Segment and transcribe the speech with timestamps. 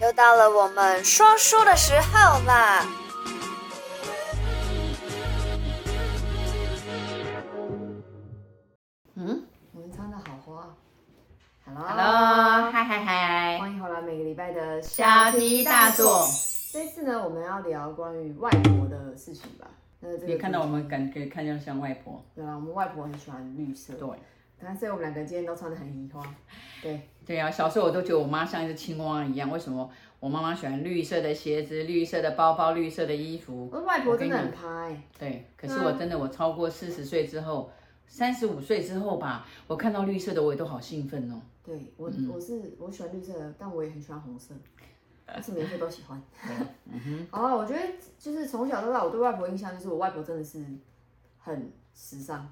[0.00, 2.84] 又到了我们说书的时候啦！
[9.14, 10.74] 嗯，我们唱的好花。
[11.64, 16.26] Hello，嗨嗨嗨，欢迎回来每个礼拜的小题大做。
[16.72, 19.68] 这次呢，我们要聊关于外婆的事情吧。
[20.00, 22.20] 那这个你看到我们感觉看着像外婆。
[22.34, 23.94] 对啊，我们外婆很喜欢绿色。
[23.94, 24.08] 对。
[24.64, 26.22] 但是我们两个今天都穿的很宜花。
[26.82, 27.00] 对。
[27.26, 29.50] 对啊，小时候我都觉得我妈像一只青蛙一样。
[29.50, 29.90] 为什么？
[30.20, 33.68] 我妈妈喜欢绿色的鞋子、绿色的包包、绿色的衣服。
[33.72, 35.02] 我外婆真的很趴哎。
[35.18, 37.70] 对，可是我真的，我超过四十岁之后，
[38.06, 41.40] 三十五岁之后吧，我看到绿色的我也都好兴奋哦。
[41.62, 44.54] 对我，我是我喜欢绿色的，但我也很喜欢红色。
[45.26, 46.22] 但是每色都喜欢。
[46.84, 47.26] 嗯哼。
[47.30, 47.80] 好啊，我觉得
[48.18, 50.62] 就是从小到大，我对外婆印象就是我外婆真的是
[51.38, 52.46] 很时尚。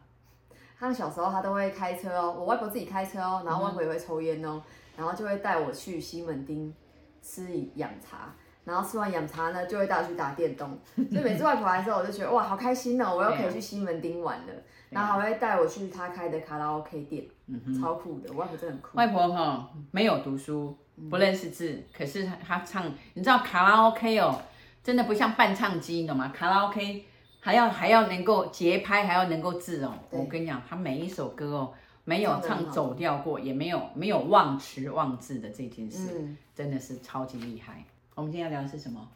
[0.89, 4.61] 她小时候他都会开车哦，我外婆自己开车哦，然后外婆也会抽烟哦，
[4.97, 6.75] 然后就会带我去西门町
[7.23, 7.47] 吃
[7.77, 10.77] 养茶，然后吃完养茶呢，就会带我去打电动。
[11.11, 14.53] 所以每次外婆来的时候，我就觉得哇，好开心哦，我又可以去西门町玩了。
[14.91, 17.25] 然后还会带我去她开的卡拉 OK 店，
[17.81, 18.29] 超酷的。
[18.33, 18.99] 我外婆真的很酷。
[18.99, 20.77] 外婆哈没有读书。
[21.09, 24.39] 不认识字，可是他他唱，你知道卡拉 OK 哦，
[24.85, 26.29] 真的不像伴唱机，你懂吗？
[26.29, 27.07] 卡拉 OK
[27.45, 29.93] 还要还要能够节拍，还要能够字哦。
[30.11, 31.73] 我跟你讲，他每一首歌哦，
[32.05, 37.85] 没有唱走调过，也没有没有忘词忘字的这件事，嗯、真的是超级厉害。
[38.15, 39.09] 我们今天要聊的是什么？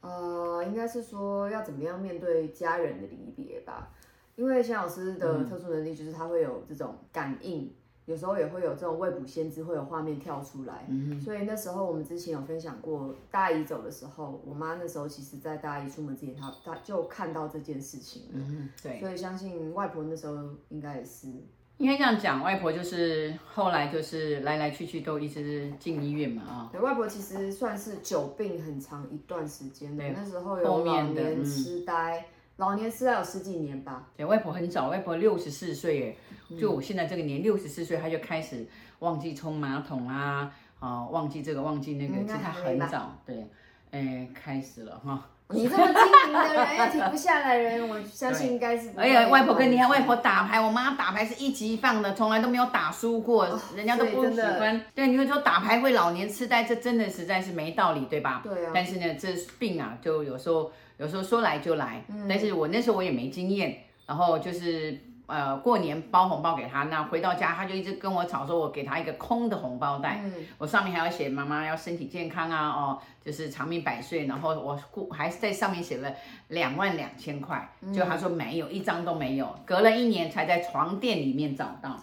[0.00, 3.90] 呃，应该是说要怎么样面对家人的离别吧。
[4.36, 7.70] 因为钱老师的特殊能力就是他会有这种感应。
[8.08, 10.86] 有时候也会有这种未卜先知，会有画面跳出来。
[10.88, 11.20] 嗯。
[11.20, 18.30] 所以那时候我们之前有分享过，大姨走的时候，我妈那时候其实，在大姨出门之前，她她就看到这件事情了。
[18.32, 18.98] 嗯，对。
[18.98, 20.36] 所以相信外婆那时候
[20.70, 21.28] 应该也是。
[21.76, 26.68] 应该这样讲，外婆就是后来就是来来去去都一直进医院嘛啊。
[26.72, 30.02] 对，外婆其实算是久病很长一段时间的。
[30.02, 30.14] 对。
[30.16, 32.24] 那时候有老年痴呆。
[32.58, 34.02] 老年痴呆有十几年吧？
[34.16, 36.18] 对，外婆很早，外婆六十四岁，
[36.60, 38.66] 就我现在这个年，六十四岁，她就开始
[38.98, 43.46] 忘记冲马桶啊，啊，忘记这个，忘记那个，其实她很早，对，
[43.92, 45.24] 哎，开始了哈。
[45.50, 45.94] 你这么精
[46.26, 48.90] 明的人，又停不下来人，我 相信应该是。
[48.96, 54.84] 哎呀，外婆跟你看，外婆打牌，我妈打牌是一级棒的，从来都没有打输过，人家都不喜欢。
[54.96, 58.40] 对，你会说打牌会老年痴呆，这真的实在是没道理，对吧？
[58.42, 58.72] 对啊。
[58.74, 60.72] 但是呢，这病啊，就有时候。
[60.98, 74.76] 有时候说来就来，嗯、但是我那时候我也没经验，然后就是呃过年包红包给他，那回到家他就一直跟我吵说，我给他一个空的红包袋，嗯、我上面还要写妈妈要身体健康啊，哦，就是长命百岁，然后我
[75.12, 76.12] 还是在上面写了
[76.48, 81.96] 两万两千块，就他说没有一张都没有，隔了一年才在床垫里面找到，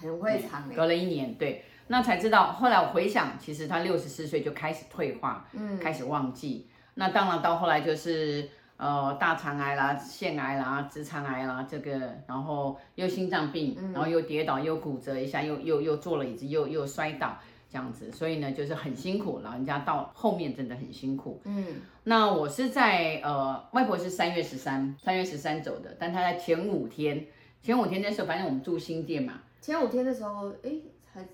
[0.00, 6.66] 很会藏，隔了一年，对，那才知道，后来我回想，其实他六十四岁就开始退化，嗯，开始忘记。
[6.94, 17.38] 那当然，到后来就是呃大肠癌啦、腺癌啦、直肠癌啦，这个，然后又心脏病，然后又跌倒，又骨折一下，又又又坐了椅子，又又摔倒
[17.70, 21.40] 这样子，所以呢就是很辛苦，老人家到后面真的很辛苦。
[21.44, 27.26] 嗯，那我是在呃外婆是三月十三，三月十三走的，但她在前五天，
[27.62, 30.72] 前五天那时候反正我们住新店嘛，前五天的时候，哎
[31.12, 31.26] 还。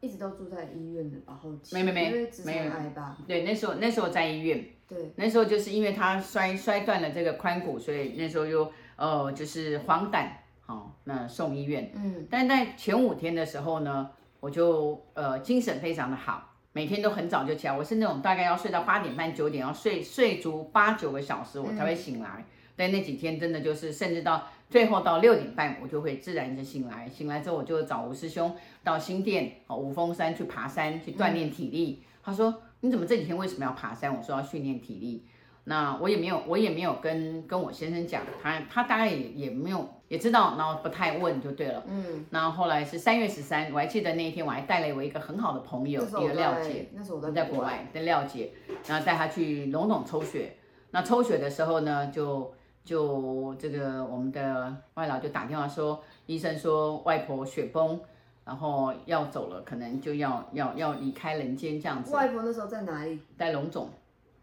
[0.00, 3.18] 一直都住在医院的，然后没没没，没有癌吧？
[3.26, 10.26] 对，那时候那时候在医院，对，那时候就是因为他摔摔断了这个髋骨，所以那时候又呃就是黄疸，
[10.64, 11.92] 好、哦，那送医院。
[11.94, 14.10] 嗯，但在前五天的时候呢，
[14.40, 22.28] 我就呃精神非常的好，每天都很早就起来，我是那种大概要睡到八点半九点，要睡睡足八九个小时我才会醒来。
[22.38, 22.44] 嗯、
[22.80, 24.48] 但那几天真的就是甚至到。
[24.70, 27.08] 最后到六点半，我就会自然的醒来。
[27.08, 28.54] 醒来之后，我就找吴师兄
[28.84, 32.00] 到新店哦五峰山去爬山，去锻炼体力。
[32.00, 35.26] 嗯、他说：“你怎么这几天为什么要爬山？”我说：“要训练体力。”
[35.66, 41.82] 那我也没有，我也没有跟跟我先生讲，他他大概也也没有也知道，然后不太问就对了。
[41.88, 42.24] 嗯。
[42.30, 48.52] 然后后来是三月十三，我还记得那一天，我还带了我一个很好的朋友，一个廖姐，那时候我在，在国外的廖姐，
[48.86, 50.54] 然后带她去龙总抽血。
[50.92, 52.54] 那抽血的时候呢，就。
[52.84, 58.00] 就这个，我们的外老就打电话说，医生说外婆雪崩，
[58.44, 62.12] 然后要走了，可能就要要要离开人间这样子。
[62.14, 63.20] 外婆那时候在哪里？
[63.36, 63.88] 在龙总，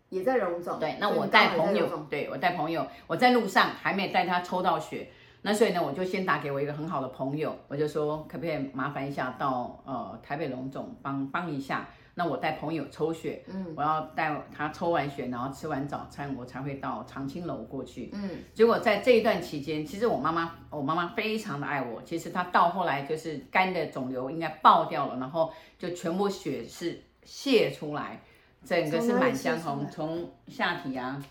[0.09, 0.79] 也在龙总。
[0.79, 5.09] 对，那我带朋友，对我带朋友，我在路上还没带他抽到血，
[5.47, 11.87] 那所以呢，我就先打给我一个很好的朋友，我就说可不可以麻烦一下到呃台北龙总帮帮一下。
[12.15, 28.19] 那我带朋友抽血，嗯，我要带他抽完血，然后吃完早餐，我才会到长青楼过去，嗯，结果在这一段期间，其实我妈妈，我妈妈非常的爱我，其实她到后来就是肝的肿瘤应该爆掉了，然后就全部血是泄出来，
[28.65, 31.23] 整个是满江红，从下体啊，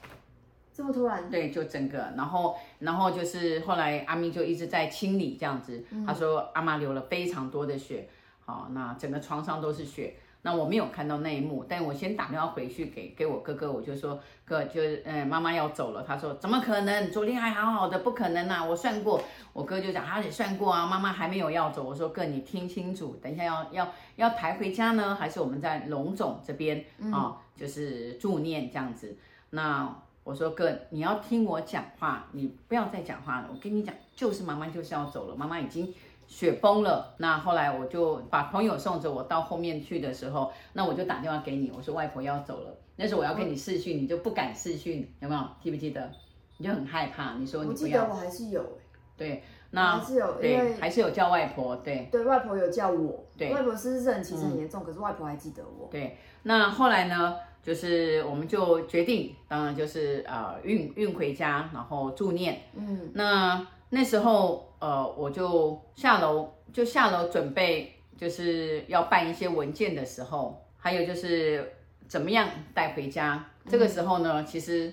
[0.77, 1.31] 这么突然？
[1.31, 8.07] 对，就整个，然后然后就是后来阿咪就一直在清理这样子，他说阿妈流了非常多的血，
[8.45, 10.17] 好，那整个床上都是血。
[10.43, 17.11] 那我没有看到那一幕，但我先打电话回去给给我哥哥，我就说哥，就嗯妈妈要走了，他说怎么可能？
[17.11, 18.65] 昨天还好好的，不可能啊！
[18.65, 19.21] 我算过，
[19.53, 21.83] 我哥就讲他也算过啊，妈妈还没有要走。
[21.83, 29.17] 我说哥，你听清楚，等一下要要要抬回家呢，还是我们在龙总这边啊、嗯哦，就是助念这样子。
[29.51, 29.93] 那
[30.27, 33.49] 我说哥，你要听我讲话，你不要再讲话了。
[33.49, 35.95] 我跟你讲，就是妈妈就是要走了，妈妈已经。
[36.29, 42.77] 雪崩了，那后来我就把朋友送着我到后面去的时候，那我就打电话给你，我说外婆要走了。
[42.97, 45.49] 那时候我要跟你视讯，你就不敢视讯，有没有？
[45.63, 46.11] 记不记得？
[46.57, 48.03] 你就很害怕，你说你不要。
[48.03, 48.69] 我记得我还是有、欸、
[49.17, 52.09] 对，那还是有，对，因为还是有叫外婆，对。
[52.11, 53.25] 对，外婆有叫我。
[53.37, 55.89] 对，外婆失智其实很严重、嗯，可是外婆还记得我。
[55.91, 57.37] 对，那后来呢？
[57.63, 62.63] 就是我们就决定，当然就是呃运运回家，然后助念。
[62.75, 63.67] 嗯，那。
[63.89, 71.73] 那时候，呃，我就下楼，就下楼准备，就是要办一些文件的时候，还有就是
[72.09, 73.49] 怎么样带回家。
[73.69, 74.93] 这个时候呢，其实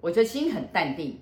[0.00, 1.20] 我就心很淡定，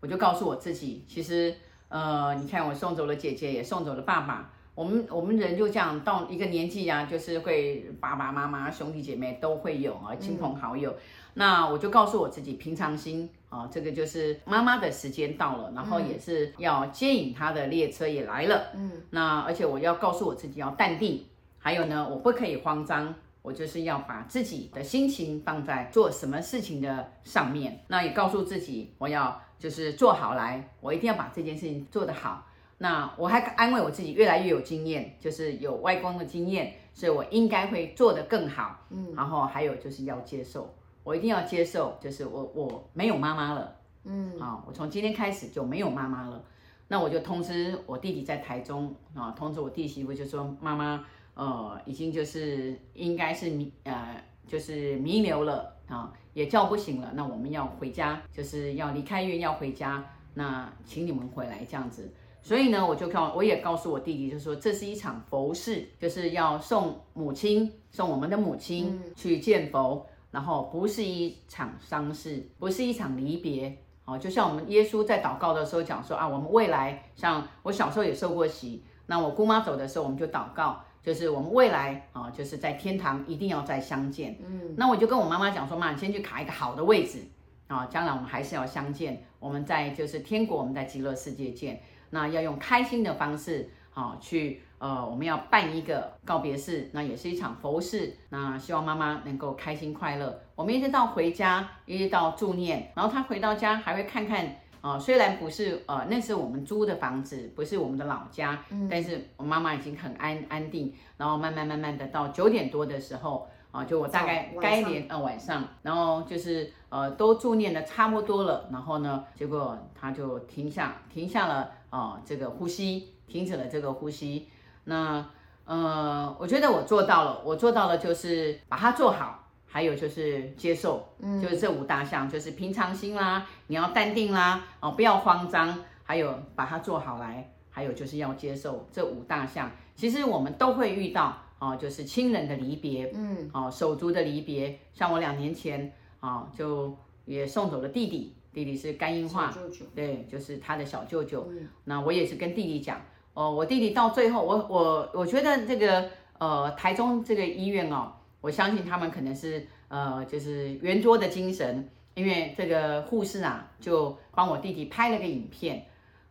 [0.00, 1.54] 我就告诉我自己，其实，
[1.92, 10.94] 呃，你看我送走了姐姐，也送走了爸爸，我们我们人就这样到一个年纪呀、啊，就是会爸爸妈妈、兄弟姐妹都会有啊，亲朋好友。
[11.34, 13.28] 那我就告诉我自己，平常心。
[13.50, 18.68] 啊，这个就是妈妈的时间到了，然后也是要接引她的列车也来了。
[18.74, 21.26] 嗯，那而且我要告诉我自己要淡定，
[21.58, 27.84] 还有呢，我不可以慌张，我就是要把自己的心情放在做什么事情的上面。
[27.88, 32.46] 那也告诉自己，我要就是做好来，我一定要把这件事情做得好。
[32.78, 38.86] 那我还安慰我自己，越来越有经验，就是有外公的经验，所以我应该会做得更好。
[38.90, 40.74] 嗯，然后还有就是要接受。
[41.04, 46.44] 我一定要接受，就是我我没有妈妈了，嗯，啊，我从今天开始就没有妈妈了，
[46.88, 62.12] 那我就通知我弟弟在台中啊，通知我弟媳妇就说妈妈，呃，已经就是应该是弥呃就是弥留了啊，也叫不醒了，那我们要回家，就是要离开医院要回家，那请你们回来这样子，
[62.42, 70.06] 所以呢，我就告我也告诉我弟弟，就说这是一场佛事，就是要送母亲送我们的母亲去见佛。
[70.32, 73.76] 然后不是一场丧事，不是一场离别，
[74.06, 84.38] 哦，就像我们耶稣在祷告的时候讲说啊，我们未来，像我小时候也受过洗，那我姑妈走的时候，我们就祷告，就是我们未来啊，就是在天堂一定要再相见。
[84.40, 87.18] 嗯，那我就跟我妈妈讲说，妈，你先去卡一个好的位置
[87.66, 94.62] 啊，将来我们还是要相见，我们在就是天国，我们在极乐世界见，那要用开心的方式啊去。
[94.78, 98.16] 呃，我们要办一个告别式，那也是一场佛事。
[98.30, 100.42] 那希望妈妈能够开心快乐。
[100.56, 104.56] 我们一直到回家，一直到助念，然后他回到家还会看看。
[104.82, 110.92] 啊、呃，虽然不是呃，那是我们租的房子，不是我们的老家，嗯、但是我妈妈已经很安安定。
[111.16, 124.48] 然后慢慢慢慢的到九点多的时候，啊、呃，就我大概该连呃晚上，然后就是呃都助念的差不多了，然后呢，结果他就停下停下了啊、呃，这个呼吸停止了这个呼吸。
[124.84, 125.24] 那
[125.64, 129.41] 呃，我觉得我做到了，我做到了，就是把它做好，
[129.72, 139.70] 还有就是接受，嗯，就是这五大项，就是平常心啦，你要淡定啦，哦，不要慌张，还有把它做好来，还有就是要接受这五大项。
[139.96, 153.00] 其实我们都会遇到哦，就是亲人的离别，嗯，哦，手足的离别，像我两年前啊，就也送走了弟弟，弟弟是肝硬化，舅舅，对，就是他的小舅舅，嗯，那我也是跟弟弟讲。
[153.34, 165.86] 哦，我弟弟到最后，我我我觉得这个呃台中这个医院哦，我相信他们可能是呃就是圆桌的精神，因为这个护士啊就帮我弟弟拍了个影片，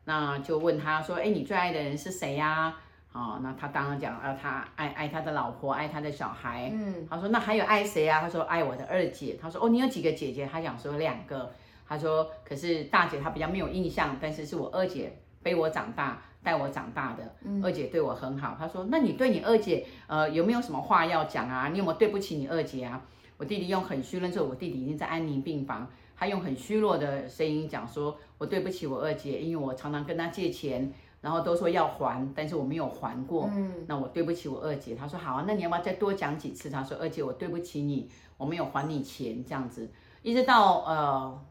[0.06, 2.76] 那就问他说，哎，你最爱的人是谁呀？
[3.14, 6.70] 哦，那他当然讲，啊，他爱爱他的老婆，爱他的小孩。
[6.74, 8.22] 嗯，他说那还有爱谁啊？
[8.22, 9.38] 他说爱我的二姐。
[9.42, 10.46] 他说哦，你有几个姐姐？
[10.46, 11.52] 他讲说两个。
[11.88, 15.12] 他说可是大姐她比较没有印象，但是是我二姐
[15.44, 16.22] 背我长大。
[16.44, 21.70] 带我长大的二姐对我很好，她说：“那你对你二姐，呃，有没有什么话要讲啊？
[21.70, 23.02] 你有没有对不起你二姐啊？”
[23.38, 33.50] 我弟弟用很虚弱，这我弟弟已经在安宁病房，他用很虚弱的声音讲说：“我对不起我二姐，因为我常常跟她借钱，然后都说要还，但是我没有还过。
[33.52, 38.08] 嗯，那我对不起我二姐。”他说：“好啊，那你要不要再多讲几次？”他说：“二姐，我对不起你，
[38.38, 39.90] 我没有还你钱，这样子，
[40.22, 41.42] 一直到呃，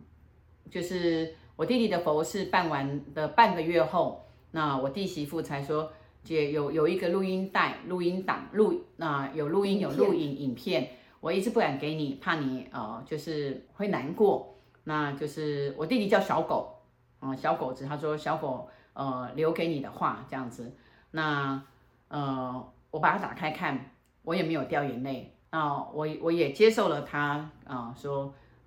[0.70, 5.92] 就是我弟弟的佛事办完的半个月后。”那我弟媳妇才说，
[6.23, 10.90] 姐有有一个录音带、录音档、录那有录音有录影影片，
[11.21, 14.57] 我一直不敢给你，怕你呃就是会难过。
[14.85, 16.75] 那就是我弟弟叫小狗，
[17.21, 20.75] 嗯，小狗子，他说小狗呃留给你的话这样子。
[21.12, 21.62] 那
[22.09, 23.92] 呃我把它打开看，
[24.23, 25.37] 我也没有掉眼泪。
[25.52, 27.95] 那我我也接受了他啊、呃、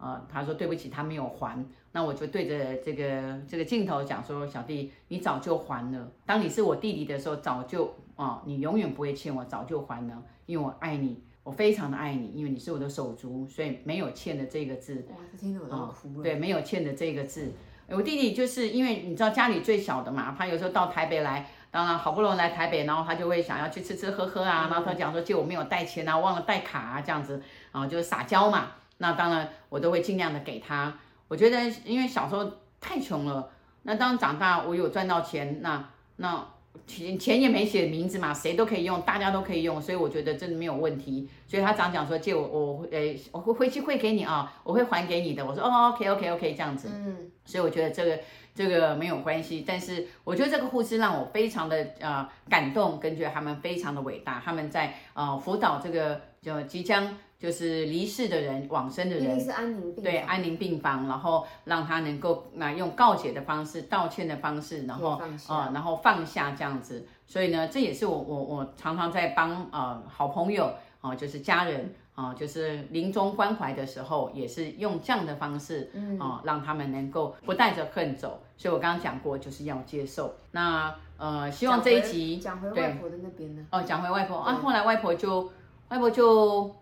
[0.03, 1.65] 说呃他说对不起，他没有还。
[1.93, 6.12] 那我就对着这个这个镜头讲说，小弟你早就还了。
[6.25, 11.24] 当你是我弟弟的时候，早就啊、呃、你永远不会欠我，早就还了，因为我爱你。
[11.43, 15.05] 我非常的爱你，因为你是我的手足，所以没有欠的这个字。
[15.10, 16.24] 哇，这听得我都哭了。
[16.24, 17.51] 对，没有欠的这个字。
[17.89, 27.43] 我弟弟就是因为你知道家里最小的嘛，他有时候到台北来，当然好不容易来台北，然后他就会想要去吃吃喝喝啊，然后他讲说借我没有带钱啊，忘了带卡啊这样子，
[27.74, 28.72] 啊就是撒娇嘛。
[29.03, 30.98] 那当然我都会尽量的给他。
[31.27, 33.50] 我觉得因为小时候太穷了，
[33.81, 36.48] 那当长大我有赚到钱，那那。
[36.88, 41.29] 钱钱也没写名字嘛，谁都可以用，大家都可以用，所以我觉得真的没有问题。
[41.48, 45.45] 所以他常讲说借我，我诶，我会回去会给你啊，我会还给你的。
[45.45, 46.89] 我说哦，OK OK OK 这样子。
[46.91, 48.19] 嗯，所以我觉得这个
[48.55, 49.63] 这个没有关系。
[49.65, 54.41] 但是我觉得这个护士让我非常的呃感动，跟觉得他们非常的伟大。
[54.43, 57.15] 他们在呃辅导这个就即将。
[57.43, 65.09] 就是离世的人、往生的人，是安宁病房，对，安宁病房，然后让他能够那用告解的方式、道歉的方式，然后
[65.50, 67.05] 啊、呃，然后放下这样子。
[67.27, 70.67] 所以呢，这也是我我我常常在帮呃好朋友
[71.01, 78.41] 啊、呃，就是家人啊、呃，就是临终关怀的时候，也是用这样的方式啊、嗯呃，让他们能够不带着恨走。
[78.55, 80.33] 所以我刚刚讲过，就是要接受。
[80.51, 83.65] 那呃，希望这一集讲回外婆的那边呢？
[83.69, 85.51] 哦，讲回外婆啊，后来外婆就
[85.89, 86.73] 外婆就。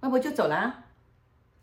[0.00, 0.84] 外婆就走了、啊，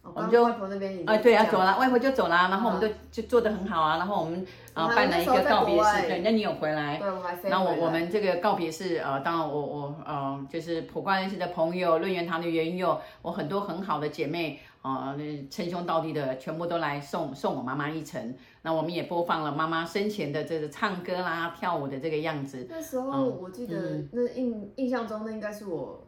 [0.04, 6.98] 哦、我们就外婆那边啊，对啊，走了，外婆就走了，然后我们就、嗯、就做的很好啊，然后我们啊办了一个告别式，对，那你有回来？
[6.98, 7.50] 对，我还飞。
[7.50, 15.16] 然后我我们这个告别式，呃，当然我我呃就是普光认识的朋友，润元堂的园友，我很多很好的姐妹啊，
[15.50, 18.36] 称兄道弟的全部都来送送我妈妈一程。
[18.62, 22.68] 那我们也播放了妈妈生前的这个唱歌啦、跳舞的这个样子。
[22.70, 26.06] 那时候、嗯、我记得那印印象中那应该是我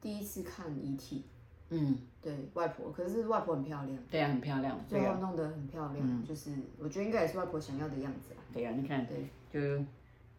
[0.00, 1.24] 第一次看遗体。
[1.70, 8.40] 嗯，对外婆，可是外婆很漂亮，对呀、啊，很漂亮，最后弄得很漂亮，嗯、就是我觉得应该也是外婆想要的样子啦。
[8.52, 9.16] 对呀、啊，你看，对，
[9.52, 9.84] 就，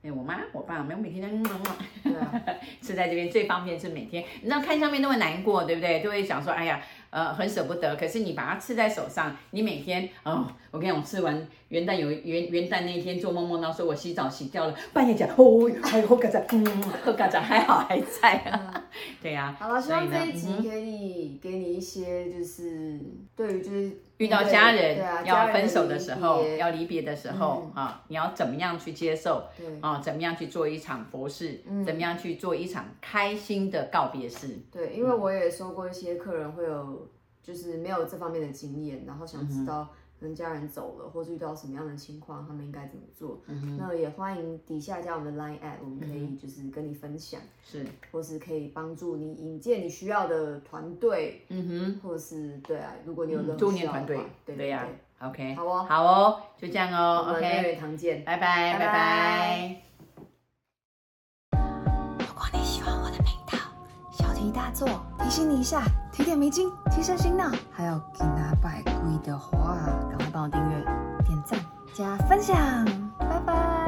[0.02, 1.62] 哎，我妈我爸没有每天在嗯嗯
[2.04, 2.42] 嗯，对啊，
[2.82, 6.02] 是在这边最方便是每天，你知道看上面都会难过，对不对？
[6.02, 6.82] 就会想说，哎呀。
[7.10, 18.77] 呃，很舍不得，可是你把它吃在手上，你每天哦，我跟你讲，吃完元旦有元元旦那一天做梦梦到说我洗澡洗掉了，半夜讲哦，还有嘎子，嗯，喝嘎子还好还在啊，嗯、
[19.22, 19.58] 对呀、啊。
[19.60, 23.00] 好了，希望这一集可以给你一些就是
[23.36, 29.44] 对于就是遇到家人要分手的时候，要离别的时候啊，你要怎么样去接受？
[29.58, 31.62] 对啊，怎么样去做一场佛事？
[31.68, 34.60] 嗯，怎么样去做一场开心的告别式？
[34.72, 37.08] 对，因为我也说过一些客人会有。
[37.44, 39.88] 就是没有这方面的经验，然后想知道
[40.20, 43.40] 人家人走了，嗯、或是遇到什么样的情况，他们应该怎么做。
[43.48, 51.46] 嗯、那也欢迎底下加我们的 Line at，我们可以就是跟你分享，是，或是可以帮助你引荐你需要的团队。
[51.50, 54.88] 嗯哼，或是对啊，如果你有任何需要的话，对对对呀
[55.20, 58.86] ，OK，好哦，好哦，就这样哦，OK，月月堂见，拜拜，拜拜。
[58.86, 59.82] 拜拜。
[64.54, 64.88] 大做
[65.20, 65.84] 提醒你一下，
[66.18, 67.48] 提点迷津，提升心脑。
[67.72, 68.94] 还有给拿百贵
[69.24, 69.78] 的话，
[70.10, 70.84] 赶快帮我订阅、
[71.24, 71.60] 点赞、
[71.94, 72.58] 加分享，
[73.20, 73.87] 拜拜。